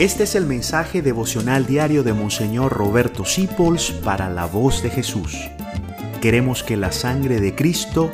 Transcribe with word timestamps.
Este 0.00 0.22
es 0.22 0.34
el 0.34 0.46
mensaje 0.46 1.02
devocional 1.02 1.66
diario 1.66 2.02
de 2.02 2.14
Monseñor 2.14 2.72
Roberto 2.72 3.26
Sipols 3.26 3.90
para 3.90 4.30
la 4.30 4.46
voz 4.46 4.82
de 4.82 4.88
Jesús. 4.88 5.50
Queremos 6.22 6.62
que 6.62 6.78
la 6.78 6.90
sangre 6.90 7.38
de 7.38 7.54
Cristo 7.54 8.10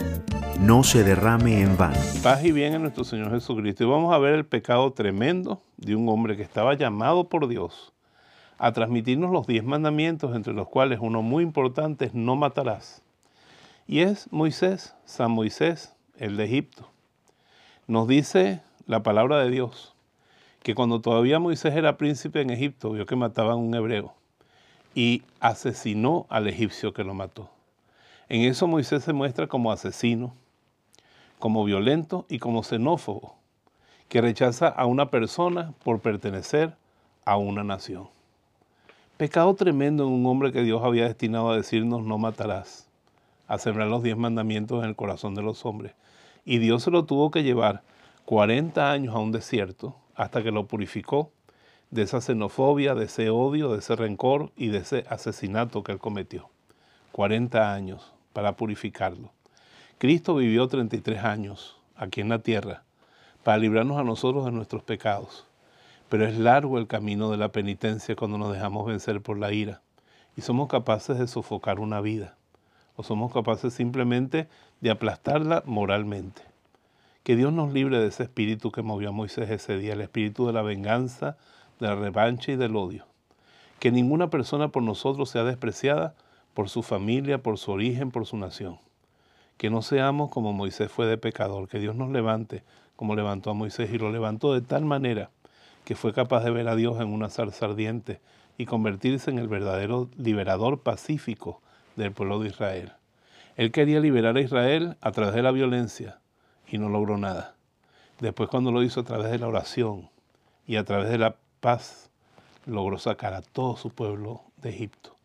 no 0.58 0.82
se 0.82 1.04
derrame 1.04 1.62
en 1.62 1.76
vano. 1.76 1.94
Paz 2.24 2.44
y 2.44 2.50
bien 2.50 2.74
en 2.74 2.82
nuestro 2.82 3.04
Señor 3.04 3.30
Jesucristo. 3.30 3.84
Y 3.84 3.86
vamos 3.86 4.12
a 4.12 4.18
ver 4.18 4.34
el 4.34 4.44
pecado 4.44 4.92
tremendo 4.94 5.62
de 5.76 5.94
un 5.94 6.08
hombre 6.08 6.36
que 6.36 6.42
estaba 6.42 6.74
llamado 6.74 7.28
por 7.28 7.46
Dios 7.46 7.92
a 8.58 8.72
transmitirnos 8.72 9.30
los 9.30 9.46
diez 9.46 9.62
mandamientos, 9.62 10.34
entre 10.34 10.54
los 10.54 10.66
cuales 10.66 10.98
uno 11.00 11.22
muy 11.22 11.44
importante 11.44 12.06
es 12.06 12.14
no 12.14 12.34
matarás. 12.34 13.00
Y 13.86 14.00
es 14.00 14.26
Moisés, 14.32 14.96
San 15.04 15.30
Moisés, 15.30 15.94
el 16.18 16.36
de 16.36 16.46
Egipto. 16.46 16.90
Nos 17.86 18.08
dice 18.08 18.60
la 18.88 19.04
palabra 19.04 19.38
de 19.38 19.52
Dios 19.52 19.95
que 20.66 20.74
cuando 20.74 21.00
todavía 21.00 21.38
Moisés 21.38 21.76
era 21.76 21.96
príncipe 21.96 22.40
en 22.40 22.50
Egipto, 22.50 22.90
vio 22.90 23.06
que 23.06 23.14
mataban 23.14 23.52
a 23.52 23.54
un 23.54 23.72
hebreo 23.76 24.14
y 24.96 25.22
asesinó 25.38 26.26
al 26.28 26.48
egipcio 26.48 26.92
que 26.92 27.04
lo 27.04 27.14
mató. 27.14 27.48
En 28.28 28.40
eso 28.40 28.66
Moisés 28.66 29.04
se 29.04 29.12
muestra 29.12 29.46
como 29.46 29.70
asesino, 29.70 30.34
como 31.38 31.62
violento 31.62 32.26
y 32.28 32.40
como 32.40 32.64
xenófobo, 32.64 33.36
que 34.08 34.20
rechaza 34.20 34.66
a 34.66 34.86
una 34.86 35.08
persona 35.08 35.72
por 35.84 36.00
pertenecer 36.00 36.74
a 37.24 37.36
una 37.36 37.62
nación. 37.62 38.08
Pecado 39.18 39.54
tremendo 39.54 40.02
en 40.02 40.14
un 40.14 40.26
hombre 40.26 40.50
que 40.50 40.64
Dios 40.64 40.82
había 40.82 41.04
destinado 41.04 41.50
a 41.50 41.56
decirnos 41.56 42.02
no 42.02 42.18
matarás, 42.18 42.88
a 43.46 43.58
sembrar 43.58 43.86
los 43.86 44.02
diez 44.02 44.16
mandamientos 44.16 44.82
en 44.82 44.88
el 44.88 44.96
corazón 44.96 45.36
de 45.36 45.42
los 45.42 45.64
hombres. 45.64 45.92
Y 46.44 46.58
Dios 46.58 46.82
se 46.82 46.90
lo 46.90 47.04
tuvo 47.04 47.30
que 47.30 47.44
llevar 47.44 47.84
40 48.24 48.90
años 48.90 49.14
a 49.14 49.20
un 49.20 49.30
desierto 49.30 49.94
hasta 50.16 50.42
que 50.42 50.50
lo 50.50 50.66
purificó 50.66 51.30
de 51.90 52.02
esa 52.02 52.20
xenofobia, 52.20 52.94
de 52.94 53.04
ese 53.04 53.30
odio, 53.30 53.72
de 53.72 53.78
ese 53.78 53.94
rencor 53.94 54.50
y 54.56 54.68
de 54.68 54.78
ese 54.78 55.04
asesinato 55.08 55.84
que 55.84 55.92
él 55.92 55.98
cometió. 55.98 56.50
40 57.12 57.72
años 57.72 58.12
para 58.32 58.56
purificarlo. 58.56 59.30
Cristo 59.98 60.34
vivió 60.34 60.66
33 60.68 61.24
años 61.24 61.78
aquí 61.94 62.20
en 62.20 62.28
la 62.28 62.40
tierra 62.40 62.82
para 63.44 63.58
librarnos 63.58 63.98
a 63.98 64.04
nosotros 64.04 64.44
de 64.44 64.52
nuestros 64.52 64.82
pecados. 64.82 65.46
Pero 66.08 66.26
es 66.26 66.36
largo 66.36 66.78
el 66.78 66.86
camino 66.86 67.30
de 67.30 67.36
la 67.36 67.52
penitencia 67.52 68.16
cuando 68.16 68.38
nos 68.38 68.52
dejamos 68.52 68.86
vencer 68.86 69.20
por 69.20 69.38
la 69.38 69.52
ira 69.52 69.82
y 70.36 70.42
somos 70.42 70.68
capaces 70.68 71.18
de 71.18 71.26
sofocar 71.26 71.80
una 71.80 72.00
vida 72.00 72.36
o 72.96 73.02
somos 73.02 73.32
capaces 73.32 73.72
simplemente 73.74 74.48
de 74.80 74.90
aplastarla 74.90 75.62
moralmente. 75.66 76.42
Que 77.26 77.34
Dios 77.34 77.52
nos 77.52 77.72
libre 77.72 77.98
de 77.98 78.06
ese 78.06 78.22
espíritu 78.22 78.70
que 78.70 78.82
movió 78.82 79.08
a 79.08 79.12
Moisés 79.12 79.50
ese 79.50 79.76
día, 79.76 79.94
el 79.94 80.00
espíritu 80.00 80.46
de 80.46 80.52
la 80.52 80.62
venganza, 80.62 81.36
de 81.80 81.88
la 81.88 81.96
revancha 81.96 82.52
y 82.52 82.56
del 82.56 82.76
odio. 82.76 83.04
Que 83.80 83.90
ninguna 83.90 84.30
persona 84.30 84.68
por 84.68 84.84
nosotros 84.84 85.30
sea 85.30 85.42
despreciada 85.42 86.14
por 86.54 86.68
su 86.68 86.84
familia, 86.84 87.42
por 87.42 87.58
su 87.58 87.72
origen, 87.72 88.12
por 88.12 88.26
su 88.26 88.36
nación. 88.36 88.78
Que 89.56 89.70
no 89.70 89.82
seamos 89.82 90.30
como 90.30 90.52
Moisés 90.52 90.88
fue 90.88 91.06
de 91.06 91.18
pecador, 91.18 91.66
que 91.66 91.80
Dios 91.80 91.96
nos 91.96 92.12
levante 92.12 92.62
como 92.94 93.16
levantó 93.16 93.50
a 93.50 93.54
Moisés 93.54 93.90
y 93.92 93.98
lo 93.98 94.12
levantó 94.12 94.54
de 94.54 94.60
tal 94.60 94.84
manera 94.84 95.30
que 95.84 95.96
fue 95.96 96.12
capaz 96.12 96.44
de 96.44 96.52
ver 96.52 96.68
a 96.68 96.76
Dios 96.76 97.00
en 97.00 97.08
una 97.08 97.28
zarza 97.28 97.66
ardiente 97.66 98.20
y 98.56 98.66
convertirse 98.66 99.32
en 99.32 99.40
el 99.40 99.48
verdadero 99.48 100.08
liberador 100.16 100.78
pacífico 100.78 101.60
del 101.96 102.12
pueblo 102.12 102.38
de 102.38 102.50
Israel. 102.50 102.92
Él 103.56 103.72
quería 103.72 103.98
liberar 103.98 104.36
a 104.36 104.40
Israel 104.42 104.96
a 105.00 105.10
través 105.10 105.34
de 105.34 105.42
la 105.42 105.50
violencia, 105.50 106.20
y 106.68 106.78
no 106.78 106.88
logró 106.88 107.16
nada. 107.18 107.54
Después 108.20 108.48
cuando 108.48 108.72
lo 108.72 108.82
hizo 108.82 109.00
a 109.00 109.04
través 109.04 109.30
de 109.30 109.38
la 109.38 109.48
oración 109.48 110.08
y 110.66 110.76
a 110.76 110.84
través 110.84 111.10
de 111.10 111.18
la 111.18 111.36
paz, 111.60 112.10
logró 112.64 112.98
sacar 112.98 113.34
a 113.34 113.42
todo 113.42 113.76
su 113.76 113.90
pueblo 113.90 114.42
de 114.56 114.70
Egipto, 114.70 115.16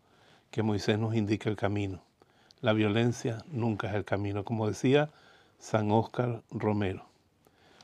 que 0.50 0.62
Moisés 0.62 0.98
nos 0.98 1.14
indica 1.14 1.48
el 1.48 1.56
camino. 1.56 2.00
La 2.60 2.72
violencia 2.72 3.44
nunca 3.50 3.88
es 3.88 3.94
el 3.94 4.04
camino, 4.04 4.44
como 4.44 4.68
decía 4.68 5.10
San 5.58 5.90
Óscar 5.90 6.42
Romero. 6.50 7.06